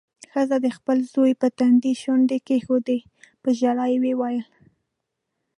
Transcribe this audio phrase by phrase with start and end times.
[0.31, 2.99] ښځې د خپل زوی پر تندي شونډې کېښودې.
[3.41, 4.45] په ژړا کې يې وويل: